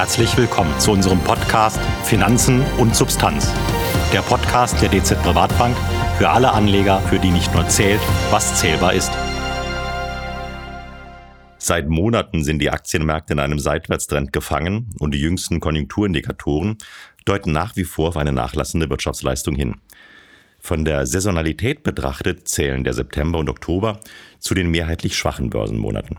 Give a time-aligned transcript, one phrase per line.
[0.00, 3.52] Herzlich willkommen zu unserem Podcast Finanzen und Substanz.
[4.14, 5.76] Der Podcast der DZ Privatbank
[6.16, 8.00] für alle Anleger, für die nicht nur zählt,
[8.30, 9.12] was zählbar ist.
[11.58, 16.78] Seit Monaten sind die Aktienmärkte in einem Seitwärtstrend gefangen und die jüngsten Konjunkturindikatoren
[17.26, 19.82] deuten nach wie vor auf eine nachlassende Wirtschaftsleistung hin.
[20.60, 24.00] Von der Saisonalität betrachtet zählen der September und Oktober
[24.38, 26.16] zu den mehrheitlich schwachen Börsenmonaten.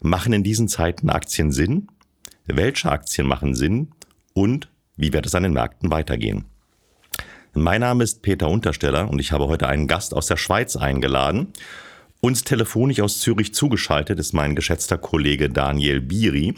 [0.00, 1.88] Machen in diesen Zeiten Aktien Sinn?
[2.50, 3.88] Welche Aktien machen Sinn?
[4.32, 6.46] Und wie wird es an den Märkten weitergehen?
[7.52, 11.52] Mein Name ist Peter Untersteller und ich habe heute einen Gast aus der Schweiz eingeladen.
[12.20, 16.54] Uns telefonisch aus Zürich zugeschaltet ist mein geschätzter Kollege Daniel Biri.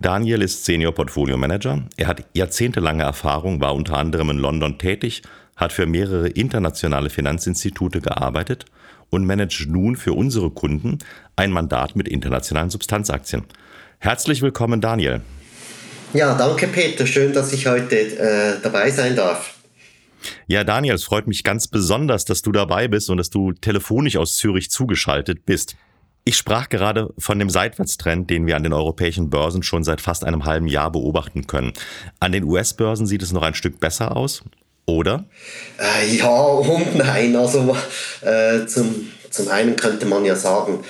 [0.00, 1.84] Daniel ist Senior Portfolio Manager.
[1.98, 5.22] Er hat jahrzehntelange Erfahrung, war unter anderem in London tätig,
[5.54, 8.64] hat für mehrere internationale Finanzinstitute gearbeitet
[9.10, 10.98] und managt nun für unsere Kunden
[11.36, 13.44] ein Mandat mit internationalen Substanzaktien.
[13.98, 15.22] Herzlich willkommen, Daniel.
[16.12, 17.06] Ja, danke, Peter.
[17.06, 19.54] Schön, dass ich heute äh, dabei sein darf.
[20.46, 24.16] Ja, Daniel, es freut mich ganz besonders, dass du dabei bist und dass du telefonisch
[24.16, 25.76] aus Zürich zugeschaltet bist.
[26.24, 30.24] Ich sprach gerade von dem Seitwärtstrend, den wir an den europäischen Börsen schon seit fast
[30.24, 31.72] einem halben Jahr beobachten können.
[32.18, 34.42] An den US-Börsen sieht es noch ein Stück besser aus,
[34.86, 35.24] oder?
[35.78, 37.36] Äh, ja und nein.
[37.36, 37.76] Also
[38.22, 40.80] äh, zum, zum einen könnte man ja sagen,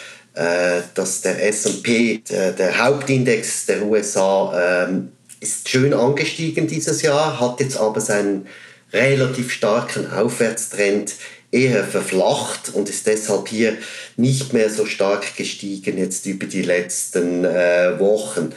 [0.94, 7.60] dass der S&P, der, der, Hauptindex der USA, ähm, ist schön angestiegen dieses Jahr, hat
[7.60, 8.46] jetzt aber seinen
[8.92, 11.14] relativ starken Aufwärtstrend
[11.50, 13.76] eher verflacht und ist deshalb hier
[14.16, 18.52] nicht mehr so stark gestiegen jetzt über die letzten äh, Wochen.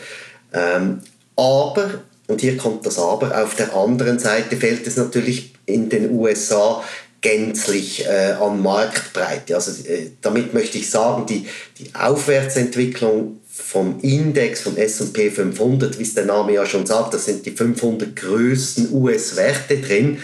[0.53, 1.02] Ähm,
[1.35, 6.11] aber, und hier kommt das Aber, auf der anderen Seite fällt es natürlich in den
[6.11, 6.83] USA
[7.22, 9.56] gänzlich äh, an Marktbreite.
[9.56, 16.03] Also äh, damit möchte ich sagen, die, die Aufwärtsentwicklung vom Index von S&P 500, wie
[16.03, 20.20] es der Name ja schon sagt, das sind die 500 größten US-Werte drin.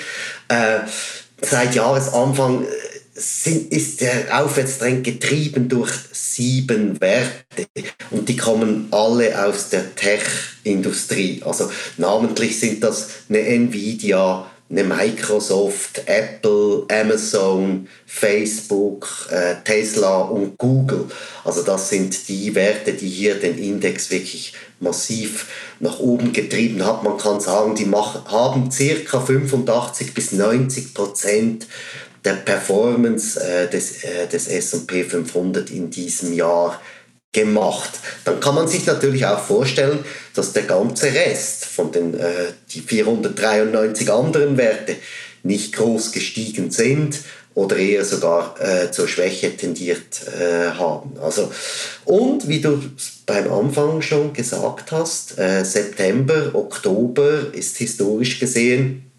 [0.47, 0.79] Äh,
[1.41, 2.67] seit Jahresanfang äh,
[3.13, 7.67] sind, ist der Aufwärtstrend getrieben durch sieben Werte
[8.11, 11.41] und die kommen alle aus der Tech-Industrie.
[11.45, 21.05] Also namentlich sind das eine Nvidia, Microsoft, Apple, Amazon, Facebook, äh, Tesla und Google.
[21.43, 25.47] Also das sind die Werte, die hier den Index wirklich massiv
[25.79, 27.07] nach oben getrieben haben.
[27.07, 31.67] Man kann sagen, die machen, haben circa 85 bis 90 Prozent
[32.23, 36.81] der Performance äh, des, äh, des S&P 500 in diesem Jahr
[37.35, 37.91] gemacht.
[38.23, 39.99] Dann kann man sich natürlich auch vorstellen,
[40.33, 44.95] dass der ganze Rest von den äh, die 493 anderen Werte
[45.43, 47.19] nicht groß gestiegen sind
[47.53, 51.17] oder eher sogar äh, zur Schwäche tendiert äh, haben.
[51.21, 51.51] Also,
[52.05, 52.81] und wie du
[53.25, 59.11] beim Anfang schon gesagt hast, äh, September, Oktober ist historisch gesehen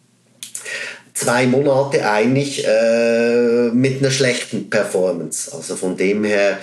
[1.15, 5.51] zwei Monate eigentlich äh, mit einer schlechten Performance.
[5.55, 6.59] Also von dem her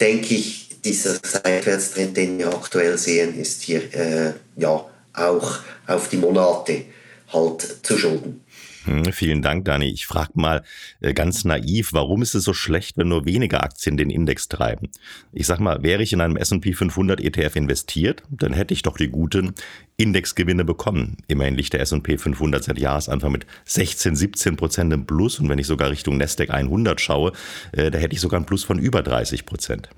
[0.00, 6.16] denke ich, dieser Seitwärtstrend, den wir aktuell sehen, ist hier äh, ja auch auf die
[6.16, 6.84] Monate
[7.32, 8.42] halt zu schulden.
[8.84, 9.90] Hm, vielen Dank, Dani.
[9.90, 10.62] Ich frage mal
[11.00, 14.88] äh, ganz naiv, warum ist es so schlecht, wenn nur wenige Aktien den Index treiben?
[15.32, 18.96] Ich sag mal, wäre ich in einem S&P 500 ETF investiert, dann hätte ich doch
[18.96, 19.54] die guten
[19.96, 21.16] Indexgewinne bekommen.
[21.26, 25.58] Immerhin liegt der S&P 500 seit Jahresanfang mit 16, 17 Prozent im Plus und wenn
[25.58, 27.32] ich sogar Richtung Nasdaq 100 schaue,
[27.72, 29.88] äh, da hätte ich sogar einen Plus von über 30 Prozent.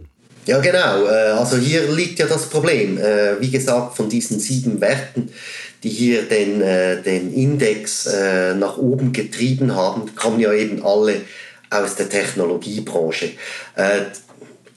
[0.49, 1.05] Ja, genau.
[1.05, 2.97] Äh, also hier liegt ja das Problem.
[2.97, 5.29] Äh, wie gesagt, von diesen sieben Werten,
[5.83, 8.09] die hier den, äh, den Index
[8.59, 11.21] nach oben getrieben haben, kommen ja eben alle
[11.69, 13.33] aus der Technologiebranche.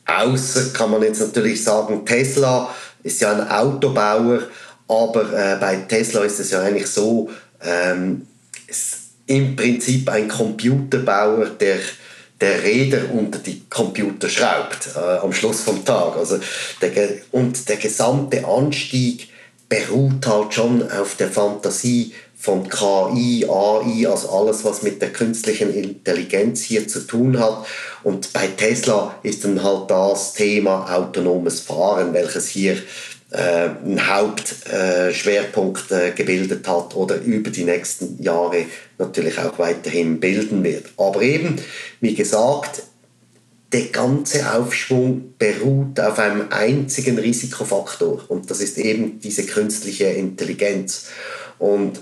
[0.06, 2.70] Außer kann man jetzt natürlich sagen, Tesla
[3.02, 4.42] ist ja ein Autobauer,
[4.90, 7.30] aber bei Tesla ist es ja eigentlich so,
[7.64, 8.28] ähm,
[9.26, 11.78] im Prinzip ein Computerbauer, der
[12.42, 16.18] der Räder unter die Computer schraubt äh, am Schluss vom Tag.
[16.18, 16.40] Also
[16.82, 16.92] der,
[17.32, 19.30] und der gesamte Anstieg
[19.70, 25.72] beruht halt schon auf der Fantasie von KI, AI, also alles, was mit der künstlichen
[25.76, 27.68] Intelligenz hier zu tun hat.
[28.04, 32.78] Und bei Tesla ist dann halt das Thema autonomes Fahren, welches hier
[33.34, 38.66] einen Hauptschwerpunkt äh, gebildet hat oder über die nächsten Jahre
[38.98, 40.88] natürlich auch weiterhin bilden wird.
[40.98, 41.56] Aber eben,
[42.02, 42.84] wie gesagt,
[43.72, 51.06] der ganze Aufschwung beruht auf einem einzigen Risikofaktor und das ist eben diese künstliche Intelligenz.
[51.58, 52.02] Und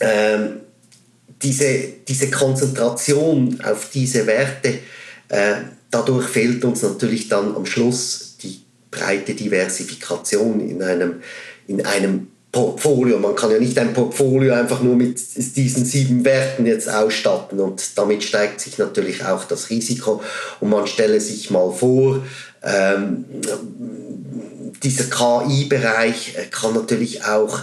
[0.00, 0.60] ähm,
[1.42, 4.80] diese, diese Konzentration auf diese Werte,
[5.28, 5.54] äh,
[5.90, 8.25] dadurch fehlt uns natürlich dann am Schluss
[8.96, 11.22] breite Diversifikation in einem,
[11.68, 13.18] in einem Portfolio.
[13.18, 17.98] Man kann ja nicht ein Portfolio einfach nur mit diesen sieben Werten jetzt ausstatten und
[17.98, 20.22] damit steigt sich natürlich auch das Risiko.
[20.60, 22.24] Und man stelle sich mal vor,
[22.62, 23.26] ähm,
[24.82, 27.60] dieser KI-Bereich kann natürlich auch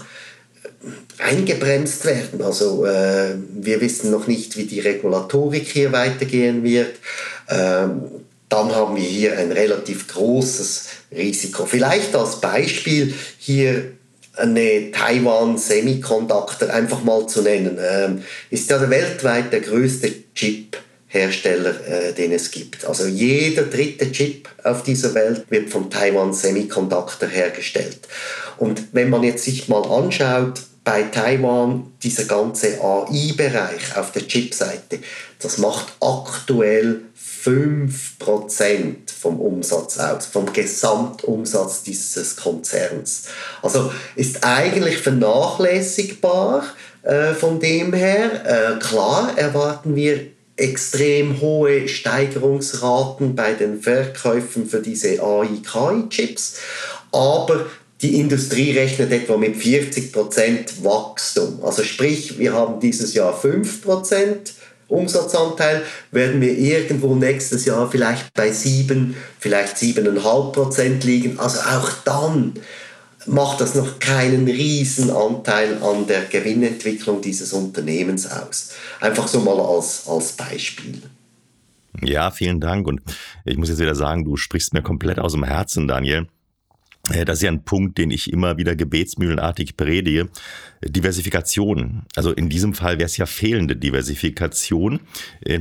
[1.18, 2.41] eingebremst werden.
[2.41, 6.95] Also äh, wir wissen noch nicht, wie die Regulatorik hier weitergehen wird.
[7.50, 8.03] Ähm,
[8.50, 11.65] dann haben wir hier ein relativ großes Risiko.
[11.65, 13.94] Vielleicht als Beispiel hier
[14.36, 22.13] eine Taiwan Semiconductor einfach mal zu nennen, ähm, ist ja weltweit der größte Chip-Hersteller, äh,
[22.13, 22.86] den es gibt.
[22.86, 28.00] Also jeder dritte Chip auf dieser Welt wird von Taiwan Semiconductor hergestellt.
[28.57, 35.00] Und wenn man jetzt sich mal anschaut, bei Taiwan dieser ganze AI-Bereich auf der Chipseite,
[35.39, 37.01] das macht aktuell
[37.44, 43.24] 5% vom Umsatz aus, vom Gesamtumsatz dieses Konzerns.
[43.62, 46.63] Also ist eigentlich vernachlässigbar
[47.04, 48.78] äh, von dem her.
[48.78, 56.60] Äh, klar erwarten wir extrem hohe Steigerungsraten bei den Verkäufen für diese AI-KI-Chips,
[57.12, 57.66] aber
[58.01, 61.63] die Industrie rechnet etwa mit 40% Wachstum.
[61.63, 64.51] Also sprich, wir haben dieses Jahr 5%
[64.94, 71.40] Umsatzanteil, werden wir irgendwo nächstes Jahr vielleicht bei 7, vielleicht 7,5% liegen.
[71.40, 72.54] Also auch dann
[73.25, 78.74] macht das noch keinen riesen Anteil an der Gewinnentwicklung dieses Unternehmens aus.
[79.00, 81.01] Einfach so mal als, als Beispiel.
[82.01, 82.88] Ja, vielen Dank.
[82.88, 83.01] Und
[83.45, 86.28] ich muss jetzt wieder sagen, du sprichst mir komplett aus dem Herzen, Daniel.
[87.09, 90.29] Äh, das ist ja ein Punkt, den ich immer wieder gebetsmühlenartig predige.
[90.83, 92.03] Diversifikation.
[92.15, 95.00] Also in diesem Fall wäre es ja fehlende Diversifikation,
[95.41, 95.59] äh,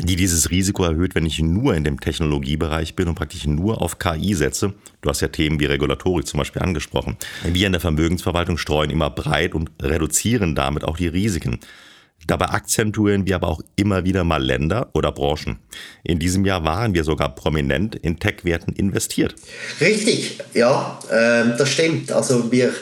[0.00, 3.98] die dieses Risiko erhöht, wenn ich nur in dem Technologiebereich bin und praktisch nur auf
[3.98, 4.74] KI setze.
[5.00, 7.16] Du hast ja Themen wie Regulatorik zum Beispiel angesprochen.
[7.42, 11.58] Wir in der Vermögensverwaltung streuen immer breit und reduzieren damit auch die Risiken.
[12.26, 15.60] Dabei akzentuieren wir aber auch immer wieder mal Länder oder Branchen.
[16.04, 19.34] In diesem Jahr waren wir sogar prominent in Tech-Werten investiert.
[19.80, 22.12] Richtig, ja, äh, das stimmt.
[22.12, 22.74] Also wir,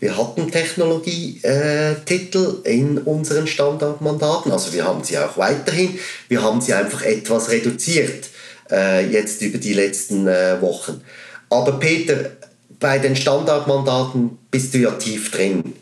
[0.00, 4.52] wir hatten Technologietitel in unseren Standardmandaten.
[4.52, 5.98] Also wir haben sie auch weiterhin.
[6.28, 8.28] Wir haben sie einfach etwas reduziert
[8.70, 11.00] äh, jetzt über die letzten äh, Wochen.
[11.48, 12.32] Aber Peter,
[12.80, 15.74] bei den Standardmandaten bist du ja tief drin.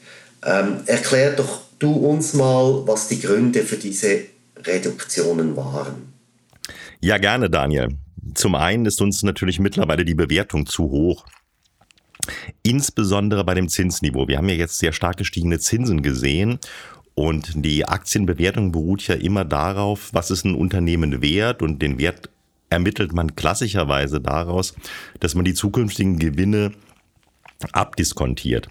[0.44, 4.20] Ähm, erklär doch du uns mal, was die Gründe für diese
[4.56, 6.12] Reduktionen waren.
[7.00, 7.96] Ja, gerne, Daniel.
[8.34, 11.24] Zum einen ist uns natürlich mittlerweile die Bewertung zu hoch.
[12.62, 14.28] Insbesondere bei dem Zinsniveau.
[14.28, 16.58] Wir haben ja jetzt sehr stark gestiegene Zinsen gesehen
[17.14, 22.28] und die Aktienbewertung beruht ja immer darauf, was ist ein Unternehmen wert und den Wert
[22.68, 24.74] ermittelt man klassischerweise daraus,
[25.18, 26.72] dass man die zukünftigen Gewinne
[27.72, 28.68] abdiskontiert.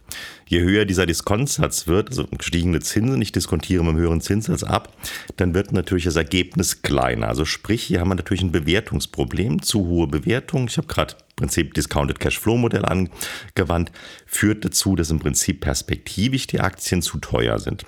[0.47, 4.93] Je höher dieser Diskontsatz wird, also gestiegene Zinsen, ich diskontiere mit einem höheren Zinssatz ab,
[5.37, 7.27] dann wird natürlich das Ergebnis kleiner.
[7.27, 10.67] Also sprich, hier haben wir natürlich ein Bewertungsproblem, zu hohe Bewertung.
[10.67, 13.91] Ich habe gerade Prinzip Discounted Cashflow Modell angewandt,
[14.25, 17.85] führt dazu, dass im Prinzip perspektivisch die Aktien zu teuer sind.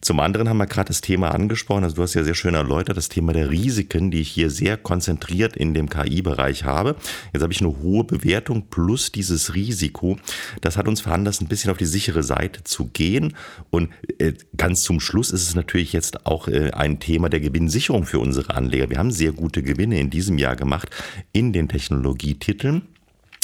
[0.00, 2.96] Zum anderen haben wir gerade das Thema angesprochen, also du hast ja sehr schön erläutert,
[2.96, 6.96] das Thema der Risiken, die ich hier sehr konzentriert in dem KI-Bereich habe.
[7.32, 10.18] Jetzt habe ich eine hohe Bewertung plus dieses Risiko.
[10.60, 13.34] Das hat uns veranlasst, ein bisschen auf die sichere Seite zu gehen.
[13.70, 18.04] Und äh, ganz zum Schluss ist es natürlich jetzt auch äh, ein Thema der Gewinnsicherung
[18.04, 18.90] für unsere Anleger.
[18.90, 20.90] Wir haben sehr gute Gewinne in diesem Jahr gemacht
[21.32, 22.87] in den Technologietiteln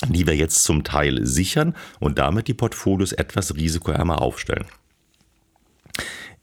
[0.08, 4.66] die wir jetzt zum Teil sichern und damit die Portfolios etwas risikoärmer aufstellen.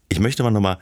[0.09, 0.77] Ich möchte mal nochmal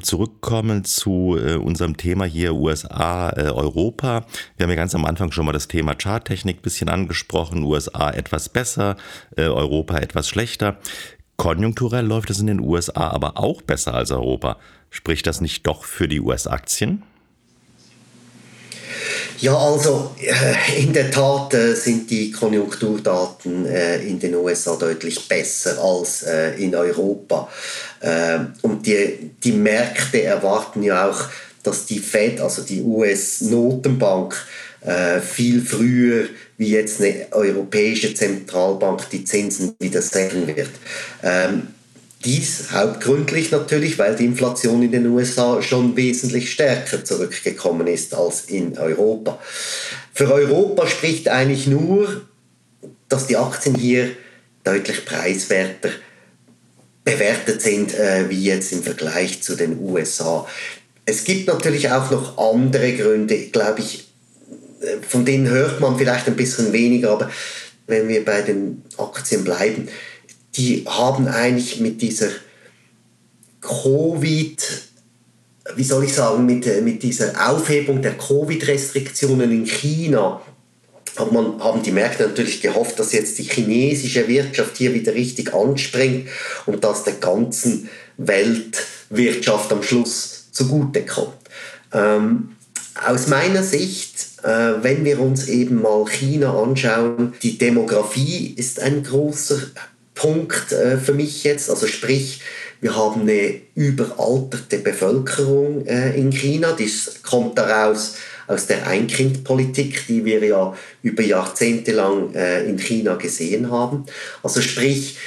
[0.00, 4.24] zurückkommen zu äh, unserem Thema hier USA, äh, Europa.
[4.56, 7.64] Wir haben ja ganz am Anfang schon mal das Thema Charttechnik ein bisschen angesprochen.
[7.64, 8.96] USA etwas besser,
[9.36, 10.78] äh, Europa etwas schlechter.
[11.36, 14.58] Konjunkturell läuft es in den USA aber auch besser als Europa.
[14.90, 17.02] Spricht das nicht doch für die US-Aktien?
[19.40, 25.28] Ja, also äh, in der Tat äh, sind die Konjunkturdaten äh, in den USA deutlich
[25.28, 26.24] besser als
[26.58, 27.48] in Europa.
[28.02, 31.24] Ähm, und die, die Märkte erwarten ja auch,
[31.62, 34.36] dass die Fed, also die US-Notenbank,
[35.24, 36.24] viel früher
[36.56, 40.70] wie jetzt eine europäische Zentralbank die Zinsen wieder senken wird.
[42.24, 48.42] Dies hauptgründlich natürlich, weil die Inflation in den USA schon wesentlich stärker zurückgekommen ist als
[48.42, 49.38] in Europa.
[50.12, 52.22] Für Europa spricht eigentlich nur,
[53.08, 54.10] dass die Aktien hier
[54.64, 55.90] deutlich preiswerter
[57.04, 60.46] bewertet sind, äh, wie jetzt im Vergleich zu den USA.
[61.04, 64.04] Es gibt natürlich auch noch andere Gründe, glaube ich,
[65.08, 67.30] von denen hört man vielleicht ein bisschen weniger, aber
[67.86, 69.88] wenn wir bei den Aktien bleiben,
[70.56, 72.28] die haben eigentlich mit dieser
[73.60, 74.62] Covid,
[75.76, 80.42] wie soll ich sagen, mit, mit dieser Aufhebung der Covid-Restriktionen in China,
[81.16, 85.52] hat man, haben die Märkte natürlich gehofft, dass jetzt die chinesische Wirtschaft hier wieder richtig
[85.54, 86.28] anspringt
[86.66, 91.34] und dass der ganzen Weltwirtschaft am Schluss zugutekommt.
[91.92, 92.56] Ähm,
[93.06, 99.02] aus meiner Sicht, äh, wenn wir uns eben mal China anschauen, die Demografie ist ein
[99.02, 99.58] großer
[100.22, 101.68] Punkt äh, für mich jetzt.
[101.68, 102.40] Also sprich,
[102.80, 106.76] wir haben eine überalterte Bevölkerung äh, in China.
[106.78, 108.14] Das kommt daraus
[108.46, 114.06] aus der Ein-Kind-Politik, die wir ja über Jahrzehnte lang äh, in China gesehen haben.
[114.44, 115.18] Also sprich,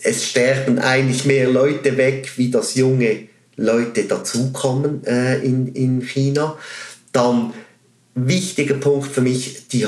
[0.00, 6.56] es sterben eigentlich mehr Leute weg, wie das junge Leute dazukommen äh, in, in China.
[7.10, 7.54] Dann
[8.14, 9.86] wichtiger Punkt für mich die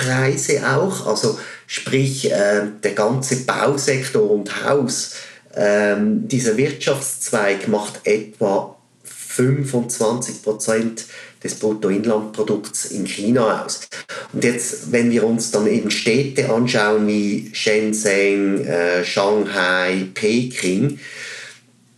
[0.00, 5.14] Häuserpreise auch, also sprich äh, der ganze Bausektor und Haus.
[5.56, 11.04] Ähm, dieser Wirtschaftszweig macht etwa 25 Prozent
[11.42, 13.88] des Bruttoinlandprodukts in China aus.
[14.32, 20.98] Und jetzt, wenn wir uns dann eben Städte anschauen wie Shenzhen, äh, Shanghai, Peking,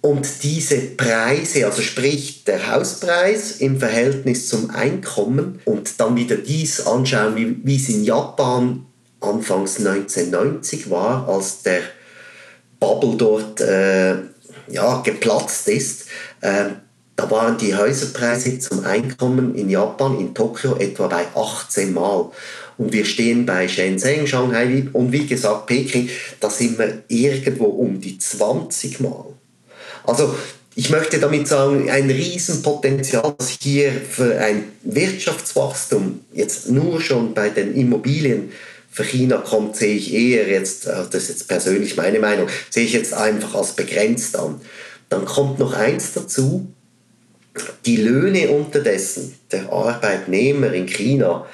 [0.06, 6.86] und diese Preise, also sprich der Hauspreis im Verhältnis zum Einkommen und dann wieder dies
[6.86, 8.86] anschauen, wie, wie es in Japan
[9.20, 11.80] anfangs 1990 war, als der
[12.78, 14.14] Bubble dort äh,
[14.68, 16.06] ja, geplatzt ist,
[16.40, 16.66] äh,
[17.16, 22.30] da waren die Häuserpreise zum Einkommen in Japan, in Tokio, etwa bei 18 Mal.
[22.78, 28.00] Und wir stehen bei Shenzhen, Shanghai und wie gesagt Peking, da sind wir irgendwo um
[28.00, 29.35] die 20 Mal.
[30.06, 30.34] Also
[30.74, 37.48] ich möchte damit sagen, ein Riesenpotenzial, das hier für ein Wirtschaftswachstum jetzt nur schon bei
[37.48, 38.52] den Immobilien
[38.90, 42.84] für China kommt, sehe ich eher jetzt, äh, das ist jetzt persönlich meine Meinung, sehe
[42.84, 44.60] ich jetzt einfach als begrenzt an.
[45.08, 46.66] Dann kommt noch eins dazu,
[47.84, 51.46] die Löhne unterdessen der Arbeitnehmer in China,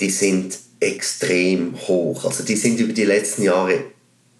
[0.00, 2.24] die sind extrem hoch.
[2.24, 3.84] Also die sind über die letzten Jahre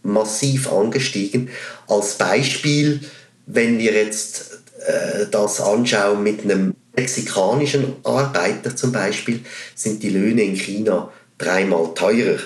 [0.02, 1.49] massiv angestiegen.
[1.88, 3.00] Als Beispiel
[3.46, 9.40] wenn wir jetzt äh, das anschauen mit einem mexikanischen Arbeiter zum Beispiel,
[9.74, 12.38] sind die Löhne in China dreimal teurer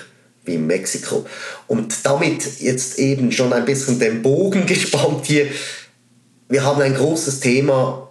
[0.43, 1.25] wie in Mexiko.
[1.67, 5.47] Und damit jetzt eben schon ein bisschen den Bogen gespannt hier.
[6.49, 8.09] Wir haben ein großes Thema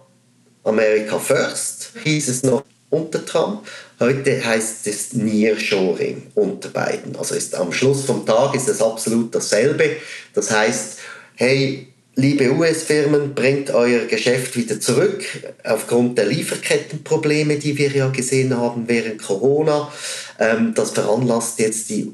[0.63, 3.65] America First, hieß es noch unter Trump.
[3.99, 7.15] Heute heißt es Nearshoring unter beiden.
[7.15, 9.97] Also ist am Schluss vom Tag ist es absolut dasselbe.
[10.33, 10.97] Das heißt,
[11.35, 15.23] hey, liebe US-Firmen, bringt euer Geschäft wieder zurück
[15.63, 19.91] aufgrund der Lieferkettenprobleme, die wir ja gesehen haben während Corona.
[20.39, 22.11] Ähm, das veranlasst jetzt die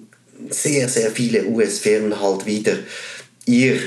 [0.50, 2.78] sehr, sehr viele US-Firmen halt wieder
[3.46, 3.80] ihr,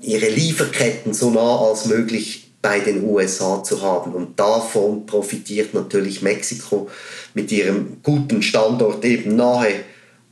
[0.00, 4.12] ihre Lieferketten so nah als möglich bei den USA zu haben.
[4.12, 6.88] Und davon profitiert natürlich Mexiko
[7.34, 9.84] mit ihrem guten Standort eben nahe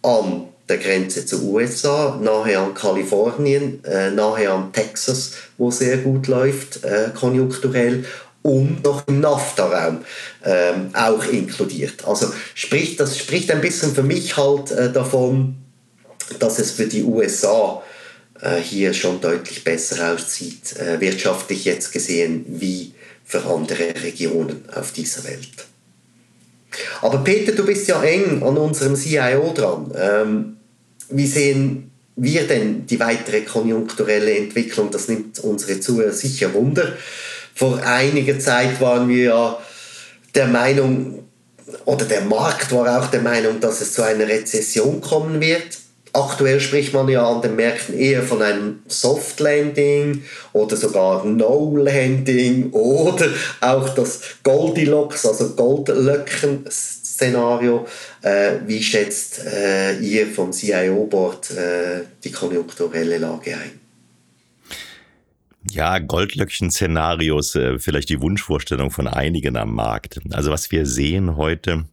[0.03, 6.27] an der Grenze zu USA, nahe an Kalifornien, äh, nahe an Texas, wo sehr gut
[6.27, 8.05] läuft, äh, konjunkturell
[8.43, 9.99] und noch im NAFTA-Raum
[10.45, 12.07] ähm, auch inkludiert.
[12.07, 15.57] Also sprich, das spricht ein bisschen für mich halt äh, davon,
[16.39, 17.83] dass es für die USA
[18.41, 22.93] äh, hier schon deutlich besser aussieht, äh, wirtschaftlich jetzt gesehen, wie
[23.25, 25.67] für andere Regionen auf dieser Welt.
[27.03, 29.93] Aber Peter, du bist ja eng an unserem CIO dran.
[29.97, 30.56] Ähm,
[31.11, 34.91] wie sehen wir denn die weitere konjunkturelle Entwicklung?
[34.91, 36.93] Das nimmt unsere Zuhörer sicher Wunder.
[37.55, 39.59] Vor einiger Zeit waren wir ja
[40.35, 41.25] der Meinung,
[41.85, 45.79] oder der Markt war auch der Meinung, dass es zu einer Rezession kommen wird.
[46.13, 50.23] Aktuell spricht man ja an den Märkten eher von einem Soft Landing
[50.55, 53.29] oder sogar No Landing oder
[53.61, 55.51] auch das Goldilocks, also
[57.17, 57.87] Goldlöcken-Szenario.
[58.23, 63.81] Äh, wie schätzt äh, ihr vom CIO-Board äh, die konjunkturelle Lage ein?
[65.69, 70.21] Ja, Goldlöckchen-Szenarios, äh, vielleicht die Wunschvorstellung von einigen am Markt.
[70.31, 71.87] Also was wir sehen heute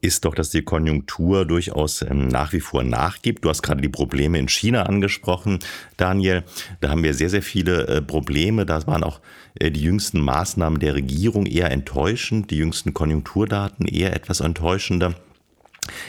[0.00, 3.44] ist doch, dass die Konjunktur durchaus ähm, nach wie vor nachgibt.
[3.44, 5.58] Du hast gerade die Probleme in China angesprochen,
[5.96, 6.44] Daniel.
[6.80, 8.66] Da haben wir sehr, sehr viele äh, Probleme.
[8.66, 9.20] Da waren auch
[9.54, 15.14] äh, die jüngsten Maßnahmen der Regierung eher enttäuschend, die jüngsten Konjunkturdaten eher etwas enttäuschender.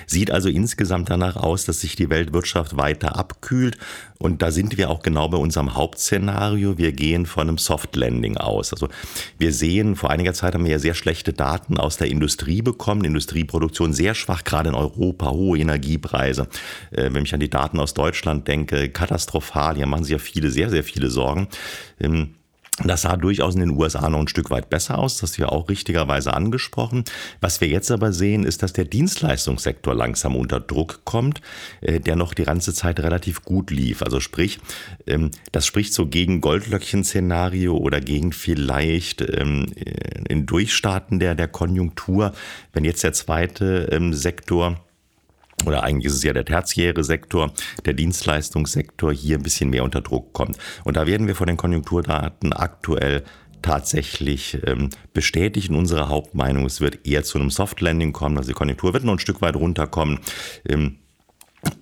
[0.05, 3.77] Sieht also insgesamt danach aus, dass sich die Weltwirtschaft weiter abkühlt.
[4.19, 6.77] Und da sind wir auch genau bei unserem Hauptszenario.
[6.77, 8.71] Wir gehen von einem Soft Landing aus.
[8.71, 8.89] Also
[9.37, 13.03] wir sehen, vor einiger Zeit haben wir ja sehr schlechte Daten aus der Industrie bekommen.
[13.03, 16.47] Industrieproduktion sehr schwach, gerade in Europa, hohe Energiepreise.
[16.91, 19.75] Äh, wenn ich an die Daten aus Deutschland denke, katastrophal.
[19.75, 21.47] Hier machen sich ja viele, sehr, sehr viele Sorgen.
[21.99, 22.35] Ähm,
[22.87, 25.49] das sah durchaus in den USA noch ein Stück weit besser aus, das ist ja
[25.49, 27.03] auch richtigerweise angesprochen.
[27.39, 31.41] Was wir jetzt aber sehen, ist, dass der Dienstleistungssektor langsam unter Druck kommt,
[31.81, 34.01] äh, der noch die ganze Zeit relativ gut lief.
[34.01, 34.59] Also sprich,
[35.07, 39.67] ähm, das spricht so gegen Goldlöckchen-Szenario oder gegen vielleicht ähm,
[40.27, 42.33] in Durchstarten der, der Konjunktur,
[42.73, 44.81] wenn jetzt der zweite ähm, Sektor
[45.65, 47.53] oder eigentlich ist es ja der tertiäre Sektor,
[47.85, 50.57] der Dienstleistungssektor hier ein bisschen mehr unter Druck kommt.
[50.83, 53.23] Und da werden wir von den Konjunkturdaten aktuell
[53.61, 56.65] tatsächlich ähm, bestätigen unsere Hauptmeinung.
[56.65, 59.41] Es wird eher zu einem Soft Landing kommen, also die Konjunktur wird noch ein Stück
[59.41, 60.19] weit runterkommen.
[60.67, 60.97] Ähm,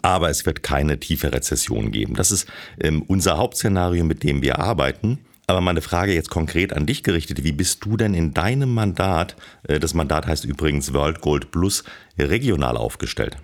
[0.02, 2.16] aber es wird keine tiefe Rezession geben.
[2.16, 2.48] Das ist
[2.82, 5.20] ähm, unser Hauptszenario, mit dem wir arbeiten.
[5.48, 7.44] Aber meine Frage jetzt konkret an dich gerichtet.
[7.44, 11.86] Wie bist du denn in deinem Mandat, äh, das Mandat heißt übrigens World Gold Plus,
[12.18, 13.38] regional aufgestellt?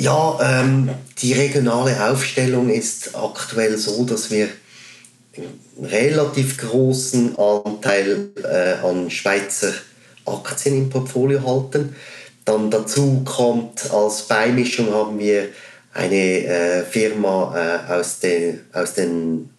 [0.00, 0.88] Ja, ähm,
[1.18, 4.48] die regionale Aufstellung ist aktuell so, dass wir
[5.36, 9.74] einen relativ großen Anteil äh, an Schweizer
[10.24, 11.94] Aktien im Portfolio halten.
[12.46, 15.48] Dann dazu kommt als Beimischung haben wir
[15.92, 19.50] eine äh, Firma äh, aus, den, aus den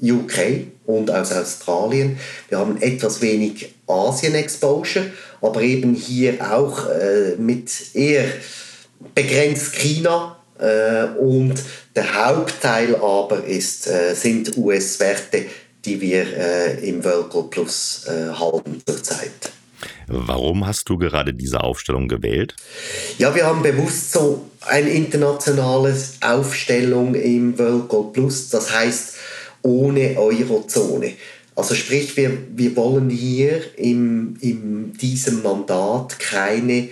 [0.00, 2.18] UK und aus Australien.
[2.48, 5.10] Wir haben etwas wenig Asien-Exposure,
[5.42, 8.24] aber eben hier auch äh, mit eher
[9.14, 11.54] begrenzt China äh, und
[11.94, 15.46] der Hauptteil aber ist, äh, sind US-Werte,
[15.84, 19.52] die wir äh, im Whirlpool Plus äh, halten zurzeit.
[20.08, 22.56] Warum hast du gerade diese Aufstellung gewählt?
[23.18, 29.14] Ja, wir haben bewusst so eine internationale Aufstellung im Whirlpool Plus, das heißt
[29.62, 31.12] ohne Eurozone.
[31.54, 36.88] Also sprich, wir, wir wollen hier in, in diesem Mandat keine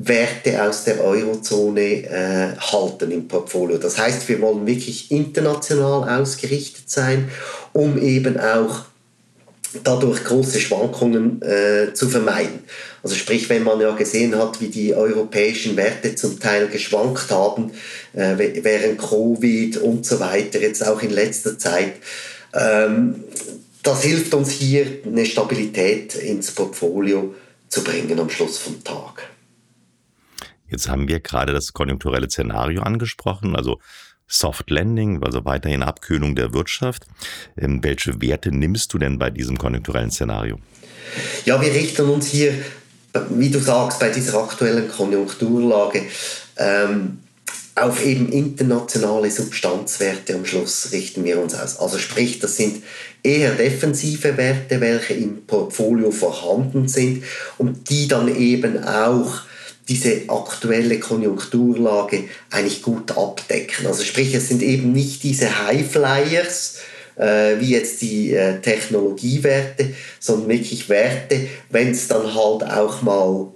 [0.00, 3.78] Werte aus der Eurozone äh, halten im Portfolio.
[3.78, 7.30] Das heißt, wir wollen wirklich international ausgerichtet sein,
[7.72, 8.84] um eben auch
[9.82, 12.60] dadurch große Schwankungen äh, zu vermeiden.
[13.02, 17.72] Also sprich, wenn man ja gesehen hat, wie die europäischen Werte zum Teil geschwankt haben
[18.14, 21.94] äh, während Covid und so weiter, jetzt auch in letzter Zeit,
[22.54, 23.24] ähm,
[23.82, 27.34] das hilft uns hier eine Stabilität ins Portfolio
[27.68, 29.28] zu bringen am Schluss vom Tag.
[30.68, 33.78] Jetzt haben wir gerade das konjunkturelle Szenario angesprochen, also
[34.26, 37.04] Soft Landing, also weiterhin Abkühlung der Wirtschaft.
[37.56, 40.58] Ähm, welche Werte nimmst du denn bei diesem konjunkturellen Szenario?
[41.46, 42.52] Ja, wir richten uns hier,
[43.30, 46.02] wie du sagst, bei dieser aktuellen Konjunkturlage
[46.58, 47.20] ähm,
[47.74, 51.78] auf eben internationale Substanzwerte am Schluss richten wir uns aus.
[51.78, 52.82] Also sprich, das sind
[53.22, 57.24] eher defensive Werte, welche im Portfolio vorhanden sind
[57.56, 59.42] und die dann eben auch
[59.88, 63.86] diese aktuelle Konjunkturlage eigentlich gut abdecken.
[63.86, 66.78] Also sprich, es sind eben nicht diese Highflyers,
[67.16, 73.48] äh, wie jetzt die äh, Technologiewerte, sondern wirklich Werte, wenn es dann halt auch mal,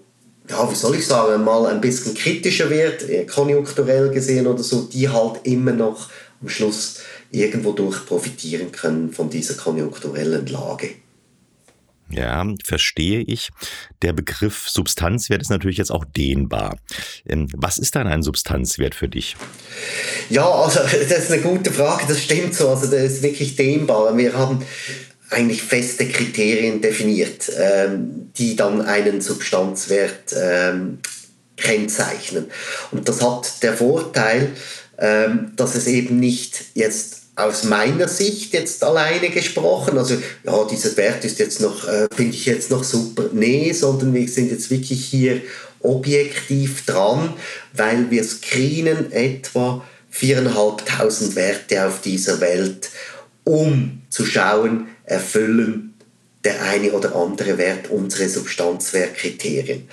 [0.48, 4.82] ja, wie soll ich sagen, mal ein bisschen kritischer wird, äh, konjunkturell gesehen oder so,
[4.82, 6.08] die halt immer noch
[6.40, 10.90] am Schluss irgendwo durch profitieren können von dieser konjunkturellen Lage.
[12.12, 13.50] Ja, verstehe ich.
[14.02, 16.76] Der Begriff Substanzwert ist natürlich jetzt auch dehnbar.
[17.26, 19.36] Ähm, was ist dann ein Substanzwert für dich?
[20.28, 22.04] Ja, also das ist eine gute Frage.
[22.06, 22.68] Das stimmt so.
[22.68, 24.16] Also das ist wirklich dehnbar.
[24.16, 24.62] Wir haben
[25.30, 30.98] eigentlich feste Kriterien definiert, ähm, die dann einen Substanzwert ähm,
[31.56, 32.50] kennzeichnen.
[32.90, 34.50] Und das hat der Vorteil,
[35.56, 41.24] dass es eben nicht jetzt aus meiner Sicht jetzt alleine gesprochen, also ja, dieser Wert
[41.24, 43.30] ist jetzt noch, äh, finde ich jetzt noch super.
[43.32, 45.40] Nee, sondern wir sind jetzt wirklich hier
[45.80, 47.32] objektiv dran,
[47.72, 52.90] weil wir screenen etwa 4.500 Werte auf dieser Welt,
[53.44, 55.94] um zu schauen, erfüllen
[56.44, 59.88] der eine oder andere Wert unsere Substanzwertkriterien.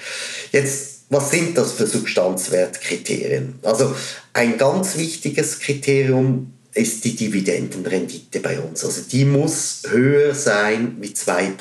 [0.52, 3.56] Jetzt was sind das für Substanzwertkriterien?
[3.64, 3.96] Also
[4.34, 8.86] ein ganz wichtiges Kriterium ist die Dividendenrendite bei uns.
[8.86, 11.56] Also die muss höher sein wie 2%.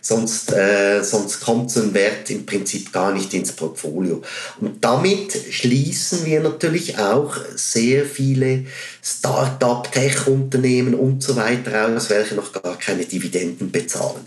[0.00, 4.20] Sonst, äh, sonst kommt so ein Wert im Prinzip gar nicht ins Portfolio.
[4.60, 8.64] Und damit schließen wir natürlich auch sehr viele
[9.02, 14.26] Start-up, Tech-Unternehmen und so weiter aus, welche noch gar keine Dividenden bezahlen.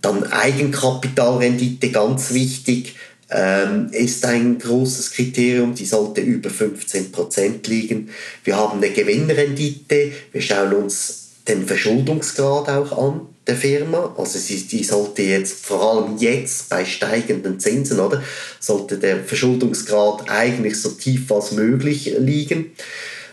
[0.00, 2.96] Dann Eigenkapitalrendite, ganz wichtig
[3.32, 8.10] ähm, ist ein großes Kriterium, die sollte über 15% liegen.
[8.44, 14.14] Wir haben eine Gewinnrendite, wir schauen uns den Verschuldungsgrad auch an der Firma.
[14.16, 18.22] Also sie, die sollte jetzt, vor allem jetzt bei steigenden Zinsen, oder,
[18.60, 22.72] sollte der Verschuldungsgrad eigentlich so tief als möglich liegen.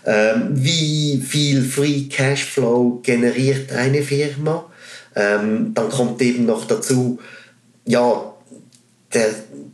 [0.06, 4.66] Ähm, wie viel Free Cashflow generiert eine Firma?
[5.16, 7.20] Ähm, dann kommt eben noch dazu,
[7.86, 8.34] ja,
[9.14, 9.30] der,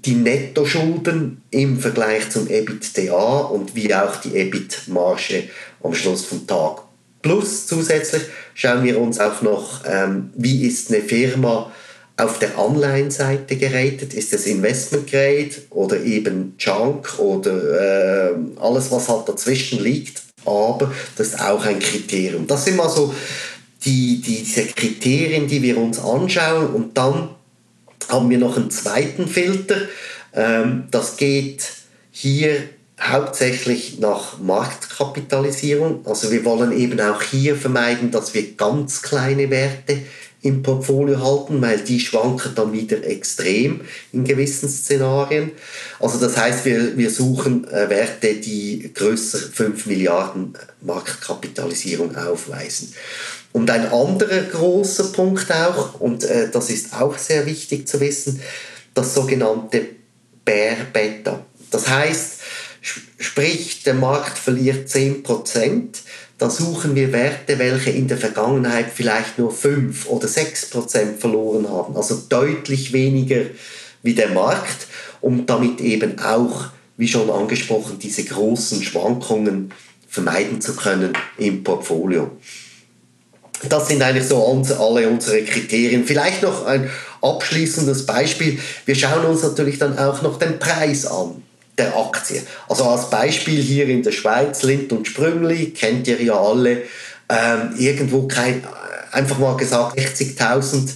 [0.06, 5.44] die Nettoschulden im Vergleich zum EBITDA und wie auch die EBIT-Marge
[5.84, 6.82] am Schluss vom Tag.
[7.22, 8.22] Plus zusätzlich
[8.54, 11.72] schauen wir uns auch noch, ähm, wie ist eine Firma
[12.18, 14.14] auf der Anleihenseite geratet?
[14.14, 20.22] Ist es Investment Grade oder eben Junk oder äh, alles, was halt dazwischen liegt?
[20.46, 22.46] Aber das ist auch ein Kriterium.
[22.46, 23.14] Das sind mal so
[23.84, 27.30] die, die, diese Kriterien, die wir uns anschauen und dann
[28.10, 29.78] haben wir noch einen zweiten Filter.
[30.34, 31.68] Ähm, das geht
[32.12, 32.58] hier
[33.02, 36.06] hauptsächlich nach Marktkapitalisierung.
[36.06, 40.00] Also wir wollen eben auch hier vermeiden, dass wir ganz kleine Werte
[40.46, 43.82] im Portfolio halten, weil die schwanken dann wieder extrem
[44.14, 45.52] in gewissen Szenarien.
[46.00, 52.94] Also das heißt, wir, wir suchen äh, Werte, die größer 5 Milliarden Marktkapitalisierung aufweisen.
[53.56, 58.42] Und ein anderer großer Punkt auch, und äh, das ist auch sehr wichtig zu wissen,
[58.94, 59.92] das sogenannte
[60.44, 61.46] Bear Beta.
[61.72, 62.42] Das heißt,
[63.18, 65.86] sprich, der Markt verliert 10%,
[66.38, 71.96] da suchen wir Werte, welche in der Vergangenheit vielleicht nur 5 oder 6% verloren haben,
[71.96, 73.40] also deutlich weniger
[74.04, 74.88] wie der Markt,
[75.22, 76.66] um damit eben auch,
[76.98, 79.72] wie schon angesprochen, diese großen Schwankungen
[80.10, 82.32] vermeiden zu können im Portfolio.
[83.70, 84.46] Das sind eigentlich so
[84.80, 86.06] alle unsere Kriterien.
[86.06, 86.90] Vielleicht noch ein
[87.22, 88.60] abschließendes Beispiel.
[88.86, 91.44] Wir schauen uns natürlich dann auch noch den Preis an
[91.78, 92.42] der Aktie.
[92.70, 96.84] Also als Beispiel hier in der Schweiz, Lind und Sprüngli, kennt ihr ja alle,
[97.30, 98.64] ähm, irgendwo kein,
[99.12, 100.90] einfach mal gesagt 60.000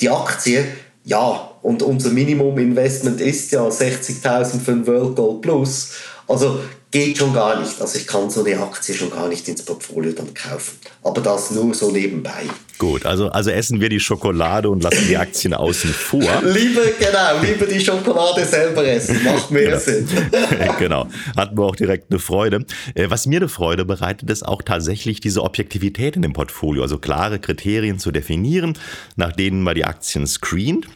[0.00, 0.64] die Aktie,
[1.04, 5.92] ja, und unser Minimum-Investment ist ja 60.000 für ein World Gold Plus.
[6.28, 7.80] Also geht schon gar nicht.
[7.80, 10.78] Also ich kann so eine Aktie schon gar nicht ins Portfolio dann kaufen.
[11.02, 12.44] Aber das nur so nebenbei.
[12.78, 16.20] Gut, also, also essen wir die Schokolade und lassen die Aktien außen vor.
[16.42, 19.22] lieber, genau, lieber die Schokolade selber essen.
[19.24, 19.78] Macht mehr genau.
[19.78, 20.08] Sinn.
[20.78, 21.08] genau.
[21.36, 22.66] Hatten wir auch direkt eine Freude.
[22.94, 26.82] Äh, was mir eine Freude bereitet, ist auch tatsächlich diese Objektivität in dem Portfolio.
[26.82, 28.78] Also klare Kriterien zu definieren,
[29.16, 30.86] nach denen man die Aktien screent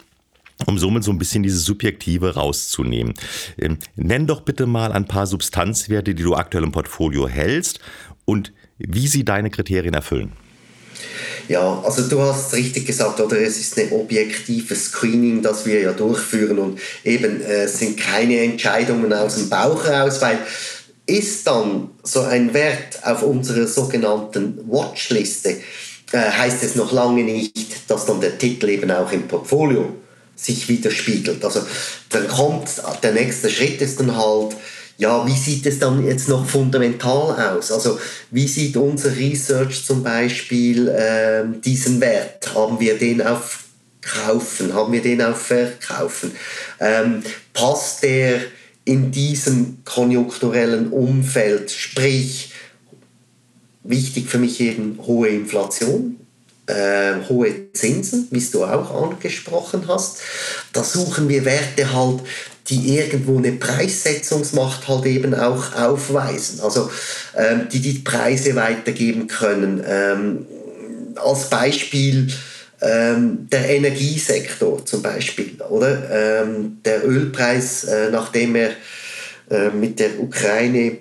[0.67, 3.15] um somit so ein bisschen dieses Subjektive rauszunehmen.
[3.59, 7.81] Ähm, nenn doch bitte mal ein paar Substanzwerte, die du aktuell im Portfolio hältst
[8.25, 10.33] und wie sie deine Kriterien erfüllen.
[11.49, 15.93] Ja, also du hast richtig gesagt, oder es ist ein objektives Screening, das wir ja
[15.93, 20.39] durchführen und eben äh, es sind keine Entscheidungen aus dem Bauch raus, weil
[21.07, 25.57] ist dann so ein Wert auf unserer sogenannten Watchliste,
[26.13, 29.93] äh, heißt es noch lange nicht, dass dann der Titel eben auch im Portfolio
[30.45, 31.45] sich widerspiegelt.
[31.45, 31.63] Also
[32.11, 32.69] dann kommt,
[33.03, 34.57] der nächste Schritt ist dann halt,
[34.97, 37.73] ja, wie sieht es dann jetzt noch fundamental aus?
[37.73, 37.99] Also
[38.31, 42.55] wie sieht unser Research zum Beispiel äh, diesen Wert?
[42.55, 43.65] Haben wir den auf
[44.03, 44.75] Kaufen?
[44.75, 46.33] Haben wir den auf Verkaufen?
[46.79, 47.23] Ähm,
[47.55, 48.41] passt der
[48.85, 51.71] in diesem konjunkturellen Umfeld?
[51.71, 52.53] Sprich,
[53.83, 56.20] wichtig für mich eben hohe Inflation
[56.71, 60.19] äh, hohe Zinsen, wie du auch angesprochen hast.
[60.73, 62.21] Da suchen wir Werte halt,
[62.69, 66.91] die irgendwo eine Preissetzungsmacht halt eben auch aufweisen, also
[67.37, 69.83] ähm, die die Preise weitergeben können.
[69.85, 70.47] Ähm,
[71.17, 72.29] als Beispiel
[72.81, 76.43] ähm, der Energiesektor zum Beispiel, oder?
[76.43, 78.71] Ähm, der Ölpreis, äh, nachdem er
[79.51, 80.99] äh, mit der Ukraine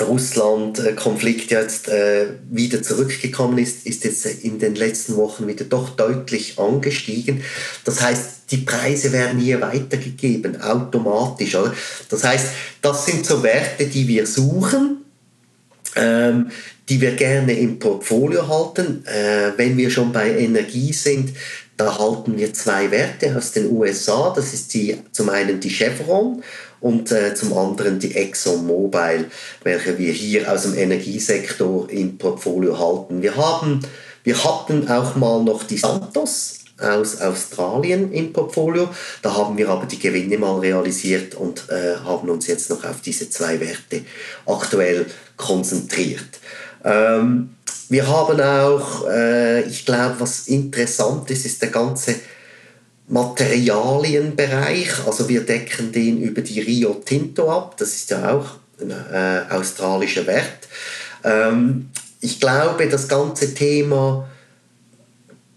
[0.00, 6.58] Russland-Konflikt jetzt äh, wieder zurückgekommen ist, ist jetzt in den letzten Wochen wieder doch deutlich
[6.58, 7.42] angestiegen.
[7.84, 11.54] Das heißt, die Preise werden hier weitergegeben, automatisch.
[11.54, 11.74] Oder?
[12.08, 12.46] Das heißt,
[12.80, 15.04] das sind so Werte, die wir suchen,
[15.96, 16.50] ähm,
[16.88, 19.04] die wir gerne im Portfolio halten.
[19.06, 21.32] Äh, wenn wir schon bei Energie sind,
[21.76, 24.32] da halten wir zwei Werte aus den USA.
[24.34, 26.42] Das ist die, zum einen die Chevron
[26.82, 29.30] und äh, zum anderen die ExxonMobil,
[29.62, 33.22] welche wir hier aus dem Energiesektor im Portfolio halten.
[33.22, 33.80] Wir, haben,
[34.24, 38.88] wir hatten auch mal noch die Santos aus Australien im Portfolio.
[39.22, 43.00] Da haben wir aber die Gewinne mal realisiert und äh, haben uns jetzt noch auf
[43.00, 44.02] diese zwei Werte
[44.46, 46.40] aktuell konzentriert.
[46.84, 47.50] Ähm,
[47.88, 52.16] wir haben auch, äh, ich glaube, was interessant ist, ist der ganze
[53.08, 58.90] Materialienbereich, also wir decken den über die Rio Tinto ab, das ist ja auch ein
[58.90, 60.68] äh, australischer Wert.
[61.24, 64.28] Ähm, ich glaube, das ganze Thema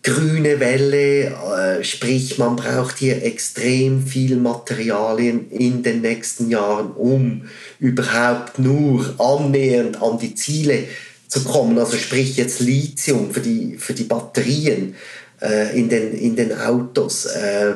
[0.05, 7.49] grüne Welle, äh, sprich man braucht hier extrem viel Materialien in den nächsten Jahren, um
[7.79, 10.84] überhaupt nur annähernd an die Ziele
[11.27, 11.79] zu kommen.
[11.79, 14.95] Also sprich jetzt Lithium für die, für die Batterien
[15.41, 17.26] äh, in, den, in den Autos.
[17.26, 17.74] Äh,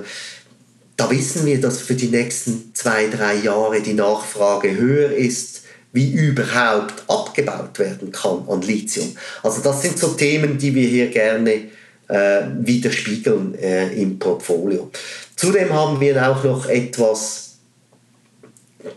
[0.96, 6.12] da wissen wir, dass für die nächsten zwei, drei Jahre die Nachfrage höher ist, wie
[6.12, 9.16] überhaupt abgebaut werden kann an Lithium.
[9.42, 11.70] Also das sind so Themen, die wir hier gerne
[12.10, 14.92] äh, widerspiegeln äh, im Portfolio.
[15.36, 17.58] Zudem haben wir auch noch etwas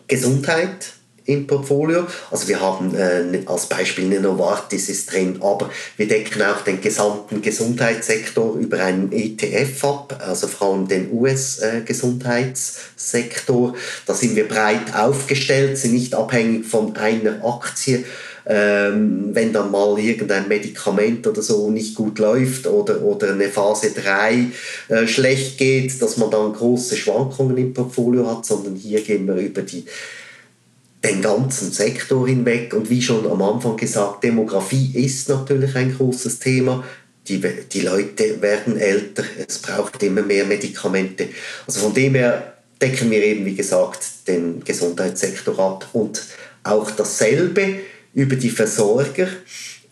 [0.06, 0.92] Gesundheit
[1.24, 2.06] im Portfolio.
[2.30, 6.80] Also wir haben äh, als Beispiel eine Novartis ist drin, aber wir decken auch den
[6.80, 13.70] gesamten Gesundheitssektor über einen ETF ab, also vor allem den US-Gesundheitssektor.
[13.70, 13.72] Äh,
[14.06, 18.04] da sind wir breit aufgestellt, sind nicht abhängig von einer Aktie
[18.46, 23.92] ähm, wenn dann mal irgendein Medikament oder so nicht gut läuft oder, oder eine Phase
[23.92, 24.46] 3
[24.88, 29.36] äh, schlecht geht, dass man dann große Schwankungen im Portfolio hat, sondern hier gehen wir
[29.36, 29.84] über die
[31.04, 32.74] den ganzen Sektor hinweg.
[32.74, 36.84] Und wie schon am Anfang gesagt, Demografie ist natürlich ein großes Thema.
[37.28, 41.28] Die, die Leute werden älter, es braucht immer mehr Medikamente.
[41.66, 46.20] Also von dem her decken wir eben, wie gesagt, den Gesundheitssektor ab und
[46.64, 47.76] auch dasselbe
[48.12, 49.28] über die Versorger,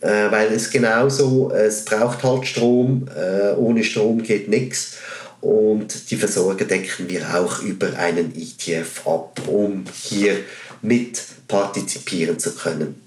[0.01, 4.97] äh, weil es genauso, es braucht halt Strom, äh, ohne Strom geht nichts.
[5.39, 10.35] Und die Versorger decken wir auch über einen ETF ab, um hier
[10.81, 13.01] mit partizipieren zu können.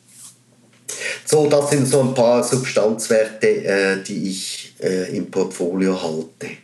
[1.25, 6.57] So, das sind so ein paar Substanzwerte, äh, die ich äh, im Portfolio halte.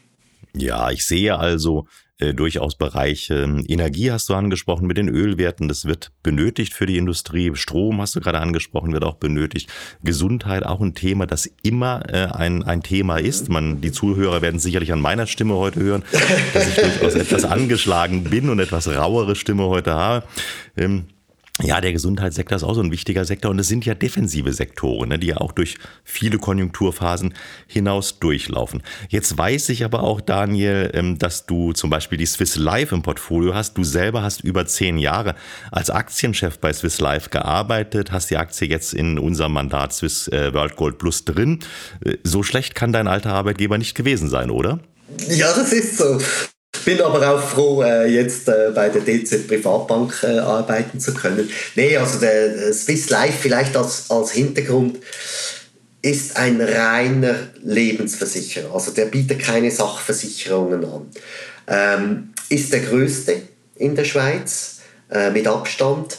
[0.54, 1.86] Ja, ich sehe also,
[2.20, 3.62] äh, durchaus Bereiche.
[3.66, 7.50] Energie hast du angesprochen mit den Ölwerten, das wird benötigt für die Industrie.
[7.54, 9.70] Strom hast du gerade angesprochen, wird auch benötigt.
[10.02, 13.48] Gesundheit auch ein Thema, das immer äh, ein, ein Thema ist.
[13.48, 16.02] Man, die Zuhörer werden sicherlich an meiner Stimme heute hören,
[16.54, 20.26] dass ich durchaus etwas angeschlagen bin und etwas rauere Stimme heute habe.
[20.76, 21.04] Ähm,
[21.62, 25.10] ja, der Gesundheitssektor ist auch so ein wichtiger Sektor und es sind ja defensive Sektoren,
[25.10, 27.34] ne, die ja auch durch viele Konjunkturphasen
[27.66, 28.82] hinaus durchlaufen.
[29.08, 33.02] Jetzt weiß ich aber auch, Daniel, ähm, dass du zum Beispiel die Swiss Life im
[33.02, 33.76] Portfolio hast.
[33.76, 35.34] Du selber hast über zehn Jahre
[35.70, 40.52] als Aktienchef bei Swiss Life gearbeitet, hast die Aktie jetzt in unserem Mandat Swiss äh,
[40.54, 41.60] World Gold Plus drin.
[42.04, 44.80] Äh, so schlecht kann dein alter Arbeitgeber nicht gewesen sein, oder?
[45.28, 46.20] Ja, das ist so
[46.84, 51.48] bin aber auch froh, äh, jetzt äh, bei der DZ Privatbank äh, arbeiten zu können.
[51.74, 54.98] Nee, also der Swiss Life vielleicht als, als Hintergrund
[56.02, 58.72] ist ein reiner Lebensversicherer.
[58.72, 61.10] Also der bietet keine Sachversicherungen an.
[61.66, 63.42] Ähm, ist der größte
[63.76, 66.18] in der Schweiz äh, mit Abstand.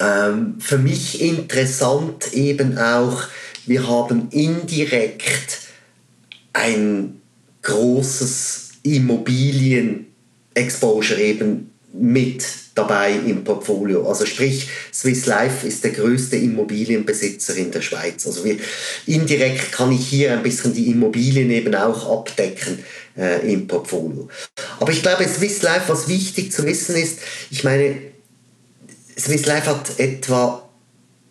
[0.00, 3.22] Ähm, für mich interessant eben auch,
[3.66, 5.58] wir haben indirekt
[6.52, 7.20] ein
[7.62, 14.08] großes Immobilien-Exposure eben mit dabei im Portfolio.
[14.08, 18.26] Also sprich, Swiss Life ist der größte Immobilienbesitzer in der Schweiz.
[18.26, 18.56] Also wir,
[19.06, 22.78] indirekt kann ich hier ein bisschen die Immobilien eben auch abdecken
[23.16, 24.28] äh, im Portfolio.
[24.78, 27.18] Aber ich glaube, Swiss Life, was wichtig zu wissen ist,
[27.50, 27.96] ich meine,
[29.18, 30.67] Swiss Life hat etwa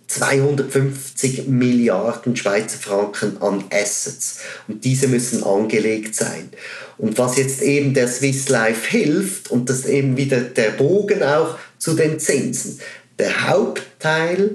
[0.07, 6.49] 250 Milliarden Schweizer Franken an Assets und diese müssen angelegt sein.
[6.97, 11.57] Und was jetzt eben der Swiss Life hilft, und das eben wieder der Bogen auch
[11.77, 12.79] zu den Zinsen,
[13.19, 14.51] der Hauptteil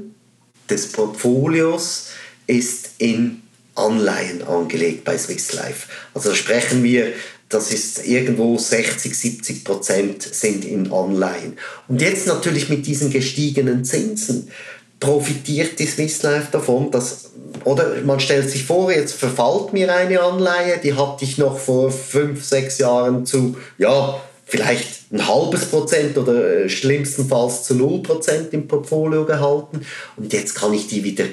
[0.71, 2.09] des Portfolios
[2.47, 3.43] ist in
[3.75, 5.89] Anleihen angelegt bei Swiss Life.
[6.15, 7.13] Also sprechen wir,
[7.49, 11.59] das ist irgendwo 60, 70 Prozent sind in Anleihen.
[11.89, 14.51] Und jetzt natürlich mit diesen gestiegenen Zinsen
[15.03, 17.31] profitiert die Swiss Life davon, dass
[17.65, 21.91] oder man stellt sich vor, jetzt verfällt mir eine Anleihe, die hatte ich noch vor
[21.91, 28.53] fünf, sechs Jahren zu, ja, vielleicht ein halbes Prozent oder äh, schlimmstenfalls zu null Prozent
[28.53, 29.85] im Portfolio gehalten
[30.17, 31.25] und jetzt kann ich die wieder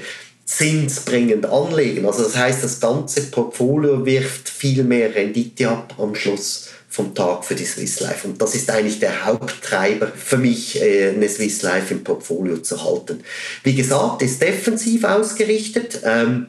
[0.45, 2.07] zinsbringend anlegen.
[2.07, 7.45] Also das heißt, das ganze Portfolio wirft viel mehr Rendite ab am Schluss vom Tag
[7.45, 8.27] für die Swiss Life.
[8.27, 12.83] Und das ist eigentlich der Haupttreiber für mich, äh, eine Swiss Life im Portfolio zu
[12.83, 13.23] halten.
[13.63, 16.47] Wie gesagt, ist defensiv ausgerichtet, ähm,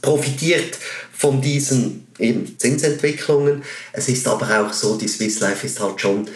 [0.00, 0.78] profitiert
[1.12, 3.64] von diesen eben Zinsentwicklungen.
[3.92, 6.28] Es ist aber auch so, die Swiss Life ist halt schon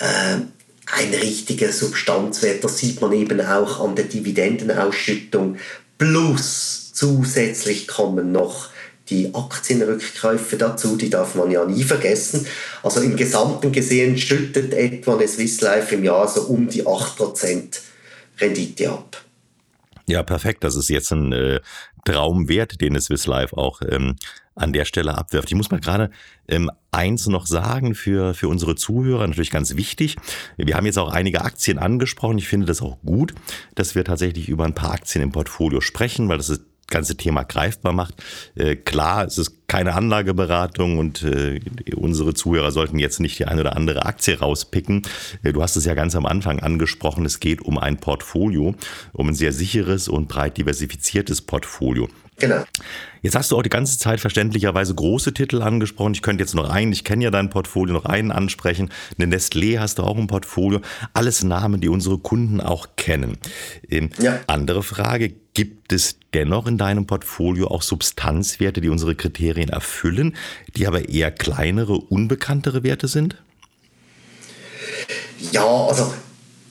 [0.00, 0.38] äh,
[0.86, 2.64] ein richtiger Substanzwert.
[2.64, 5.58] Das sieht man eben auch an der Dividendenausschüttung.
[5.98, 8.70] Plus zusätzlich kommen noch
[9.10, 12.46] die Aktienrückkäufe dazu, die darf man ja nie vergessen.
[12.82, 17.80] Also im Gesamten gesehen schüttet etwa eine Swiss Life im Jahr so um die 8%
[18.40, 19.24] Rendite ab.
[20.06, 20.64] Ja, perfekt.
[20.64, 21.60] Das ist jetzt ein äh,
[22.04, 24.16] Traumwert, den es Swiss Life auch ähm,
[24.54, 25.48] an der Stelle abwirft.
[25.48, 26.10] Ich muss mal gerade
[26.48, 30.16] ähm, eins noch sagen für, für unsere Zuhörer, natürlich ganz wichtig.
[30.56, 32.38] Wir haben jetzt auch einige Aktien angesprochen.
[32.38, 33.34] Ich finde das auch gut,
[33.74, 37.44] dass wir tatsächlich über ein paar Aktien im Portfolio sprechen, weil das ist ganze Thema
[37.44, 38.14] greifbar macht.
[38.54, 41.60] Äh, klar, es ist keine Anlageberatung und äh,
[41.94, 45.02] unsere Zuhörer sollten jetzt nicht die eine oder andere Aktie rauspicken.
[45.42, 48.74] Äh, du hast es ja ganz am Anfang angesprochen, es geht um ein Portfolio,
[49.12, 52.08] um ein sehr sicheres und breit diversifiziertes Portfolio.
[52.38, 52.64] Genau.
[53.20, 56.14] Jetzt hast du auch die ganze Zeit verständlicherweise große Titel angesprochen.
[56.14, 58.90] Ich könnte jetzt noch einen, ich kenne ja dein Portfolio, noch einen ansprechen.
[59.18, 60.80] Eine Nestlé hast du auch im Portfolio.
[61.14, 63.38] Alles Namen, die unsere Kunden auch kennen.
[63.90, 64.38] Ähm, ja.
[64.46, 70.36] Andere Frage, gibt es dennoch in deinem Portfolio auch Substanzwerte, die unsere Kriterien erfüllen,
[70.76, 73.36] die aber eher kleinere, unbekanntere Werte sind?
[75.50, 76.12] Ja, also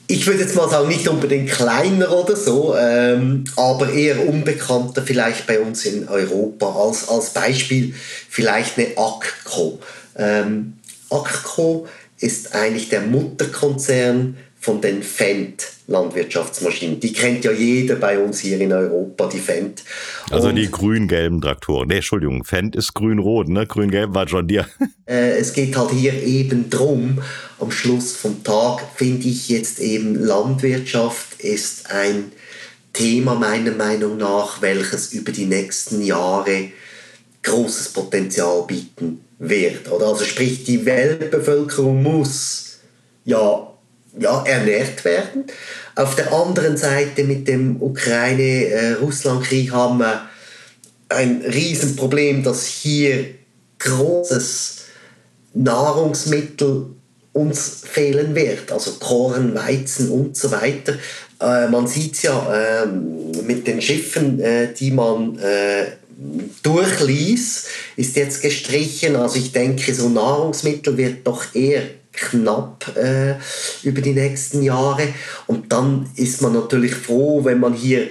[0.08, 5.46] ich würde jetzt mal sagen, nicht unbedingt kleiner oder so, ähm, aber eher unbekannter vielleicht
[5.46, 6.74] bei uns in Europa.
[6.74, 7.94] Als, als Beispiel
[8.30, 9.80] vielleicht eine ACCO.
[10.16, 10.78] Ähm,
[11.10, 11.88] ACCO
[12.20, 17.00] ist eigentlich der Mutterkonzern von den Fendt Landwirtschaftsmaschinen.
[17.00, 19.82] Die kennt ja jeder bei uns hier in Europa, die Fendt.
[20.30, 21.88] Also die grün-gelben Traktoren.
[21.88, 23.66] Nee, Entschuldigung, Fendt ist grün-rot, ne?
[23.66, 24.68] Grün-gelb war schon dir.
[25.10, 27.22] Äh, es geht halt hier eben drum,
[27.62, 32.26] am Schluss vom Tag finde ich jetzt eben Landwirtschaft ist ein
[32.92, 36.72] Thema meiner Meinung nach, welches über die nächsten Jahre
[37.44, 39.90] großes Potenzial bieten wird.
[39.90, 40.08] Oder?
[40.08, 42.80] Also sprich, die Weltbevölkerung muss
[43.24, 43.68] ja
[44.20, 45.46] ja, ernährt werden.
[45.96, 50.30] Auf der anderen Seite mit dem Ukraine-Russland-Krieg haben wir
[51.10, 53.36] ein Riesenproblem, dass hier
[53.80, 54.86] großes
[55.54, 56.88] Nahrungsmittel
[57.34, 60.96] uns fehlen wird, also Korn, Weizen und so weiter.
[61.40, 65.92] Äh, man sieht es ja äh, mit den Schiffen, äh, die man äh,
[66.64, 69.16] durchließ, ist jetzt gestrichen.
[69.16, 71.84] Also ich denke, so Nahrungsmittel wird doch eher
[72.18, 73.36] knapp äh,
[73.84, 75.08] über die nächsten Jahre.
[75.48, 78.08] Und dann ist man natürlich froh, wenn man hier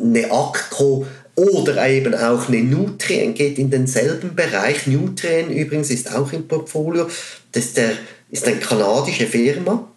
[0.00, 4.86] eine ACCO oder eben auch eine Nutrien geht in denselben Bereich.
[4.86, 7.08] Nutrien übrigens ist auch im Portfolio.
[7.52, 7.92] Das ist, der,
[8.30, 9.88] ist eine kanadische Firma,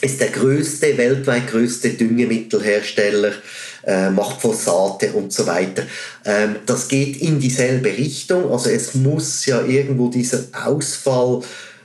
[0.00, 3.32] ist der größte, weltweit größte Düngemittelhersteller,
[3.84, 5.82] äh, macht Phosphate und so weiter.
[6.24, 8.50] Ähm, das geht in dieselbe Richtung.
[8.50, 11.42] Also es muss ja irgendwo dieser Ausfall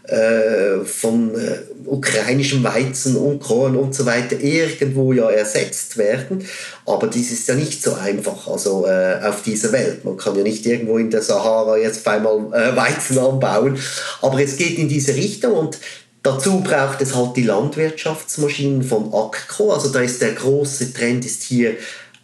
[0.08, 6.46] äh, von äh, ukrainischem Weizen und Korn und so weiter irgendwo ja ersetzt werden.
[6.86, 10.06] Aber dies ist ja nicht so einfach also äh, auf dieser Welt.
[10.06, 13.80] Man kann ja nicht irgendwo in der Sahara jetzt einmal äh, Weizen anbauen.
[14.22, 15.80] Aber es geht in diese Richtung und
[16.24, 19.72] Dazu braucht es halt die Landwirtschaftsmaschinen von ACCO.
[19.72, 21.76] Also da ist der große Trend ist hier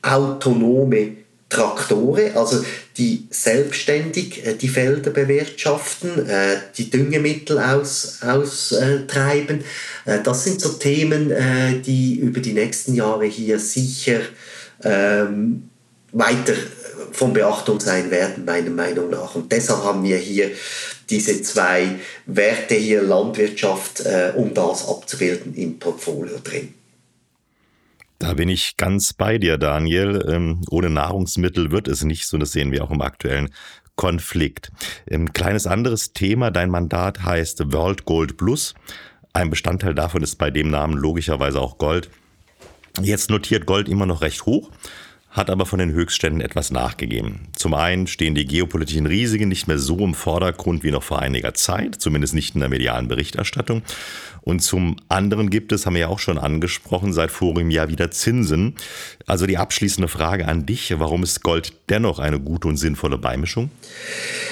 [0.01, 1.17] autonome
[1.51, 2.63] Traktore, also
[3.01, 9.63] die selbstständig äh, die Felder bewirtschaften, äh, die Düngemittel austreiben.
[10.05, 11.33] Äh, das sind so Themen,
[11.83, 14.19] die über die nächsten Jahre hier sicher
[14.83, 15.69] ähm,
[16.11, 16.53] weiter
[17.11, 19.33] von Beachtung sein werden, meiner Meinung nach.
[19.33, 20.51] Und deshalb haben wir hier
[21.09, 21.95] diese zwei
[22.27, 24.03] Werte hier Landwirtschaft,
[24.35, 26.73] um das abzubilden, im Portfolio drin.
[28.21, 30.23] Da bin ich ganz bei dir, Daniel.
[30.29, 33.49] Ähm, ohne Nahrungsmittel wird es nicht so, das sehen wir auch im aktuellen
[33.95, 34.71] Konflikt.
[35.09, 38.75] Ein ähm, kleines anderes Thema, dein Mandat heißt World Gold Plus.
[39.33, 42.11] Ein Bestandteil davon ist bei dem Namen logischerweise auch Gold.
[43.01, 44.69] Jetzt notiert Gold immer noch recht hoch
[45.31, 47.47] hat aber von den Höchstständen etwas nachgegeben.
[47.55, 51.53] Zum einen stehen die geopolitischen Risiken nicht mehr so im Vordergrund wie noch vor einiger
[51.53, 53.81] Zeit, zumindest nicht in der medialen Berichterstattung.
[54.41, 58.11] Und zum anderen gibt es, haben wir ja auch schon angesprochen, seit vorigem Jahr wieder
[58.11, 58.75] Zinsen.
[59.25, 63.71] Also die abschließende Frage an dich, warum ist Gold dennoch eine gute und sinnvolle Beimischung?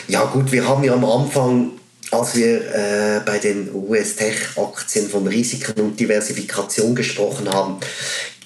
[0.08, 1.72] Ja gut, wir haben ja am Anfang
[2.12, 7.78] als wir äh, bei den US-Tech-Aktien von Risiken und Diversifikation gesprochen haben,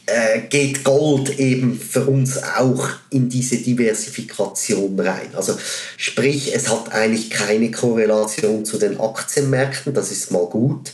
[0.05, 5.29] äh, geht Gold eben für uns auch in diese Diversifikation rein.
[5.33, 5.57] Also
[5.97, 10.91] sprich, es hat eigentlich keine Korrelation zu den Aktienmärkten, das ist mal gut.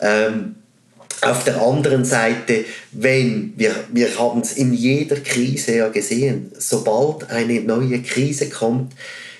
[0.00, 0.56] Ähm,
[1.20, 7.30] auf der anderen Seite, wenn wir, wir haben es in jeder Krise ja gesehen, sobald
[7.30, 8.92] eine neue Krise kommt,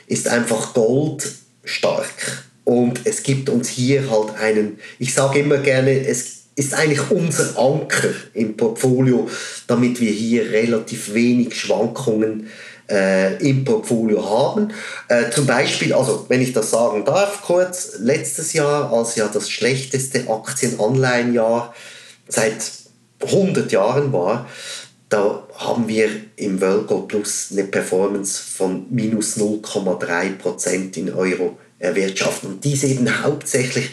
[0.06, 1.30] ist einfach Gold
[1.62, 2.44] stark.
[2.64, 7.58] Und es gibt uns hier halt einen, ich sage immer gerne, es ist eigentlich unser
[7.58, 9.28] Anker im Portfolio,
[9.66, 12.48] damit wir hier relativ wenig Schwankungen
[12.88, 14.72] äh, im Portfolio haben.
[15.08, 19.50] Äh, zum Beispiel, also wenn ich das sagen darf, kurz, letztes Jahr, als ja das
[19.50, 21.74] schlechteste Aktienanleihenjahr
[22.28, 22.56] seit
[23.20, 24.48] 100 Jahren war,
[25.08, 32.50] da haben wir im Gold Plus eine Performance von minus 0,3% in Euro erwirtschaften.
[32.50, 33.90] Und dies eben hauptsächlich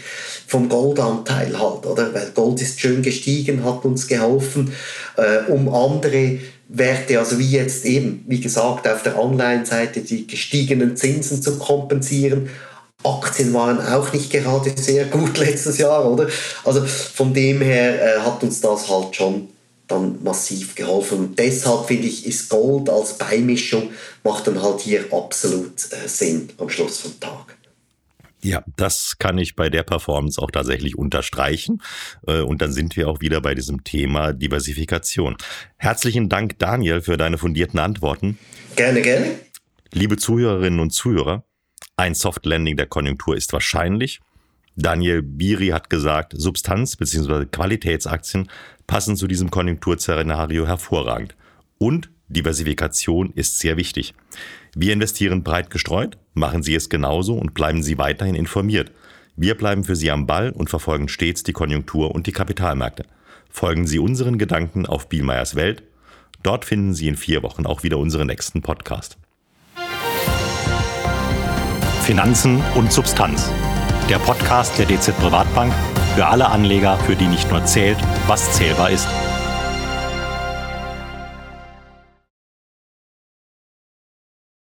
[0.51, 2.13] vom Goldanteil halt, oder?
[2.13, 4.73] Weil Gold ist schön gestiegen, hat uns geholfen,
[5.15, 10.97] äh, um andere Werte, also wie jetzt eben, wie gesagt, auf der Online-Seite die gestiegenen
[10.97, 12.49] Zinsen zu kompensieren.
[13.01, 16.27] Aktien waren auch nicht gerade sehr gut letztes Jahr, oder?
[16.65, 19.47] Also von dem her äh, hat uns das halt schon
[19.87, 21.19] dann massiv geholfen.
[21.19, 23.91] Und deshalb finde ich, ist Gold als Beimischung
[24.25, 27.55] macht dann halt hier absolut äh, Sinn am Schluss vom Tag.
[28.43, 31.81] Ja, das kann ich bei der Performance auch tatsächlich unterstreichen.
[32.27, 35.37] Äh, und dann sind wir auch wieder bei diesem Thema Diversifikation.
[35.77, 38.39] Herzlichen Dank, Daniel, für deine fundierten Antworten.
[38.75, 39.27] Gerne, gerne.
[39.93, 41.43] Liebe Zuhörerinnen und Zuhörer,
[41.97, 44.21] ein Soft Landing der Konjunktur ist wahrscheinlich.
[44.75, 47.45] Daniel Biri hat gesagt, Substanz- bzw.
[47.45, 48.49] Qualitätsaktien
[48.87, 51.35] passen zu diesem Konjunkturszenario hervorragend.
[51.77, 54.13] Und Diversifikation ist sehr wichtig.
[54.73, 58.91] Wir investieren breit gestreut, machen Sie es genauso und bleiben Sie weiterhin informiert.
[59.35, 63.05] Wir bleiben für Sie am Ball und verfolgen stets die Konjunktur und die Kapitalmärkte.
[63.49, 65.83] Folgen Sie unseren Gedanken auf Bielmeyers Welt.
[66.43, 69.17] Dort finden Sie in vier Wochen auch wieder unseren nächsten Podcast.
[72.03, 73.51] Finanzen und Substanz.
[74.09, 75.73] Der Podcast der DZ Privatbank
[76.15, 79.07] für alle Anleger, für die nicht nur zählt, was zählbar ist.